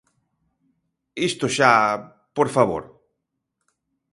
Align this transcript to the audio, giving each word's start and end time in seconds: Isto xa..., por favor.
Isto 1.29 1.45
xa..., 1.57 1.71
por 2.37 2.47
favor. 2.55 2.83